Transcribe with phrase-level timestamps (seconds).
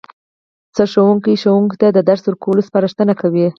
[0.75, 3.45] سرښوونکی ښوونکو ته د درس ورکولو سپارښتنه کوي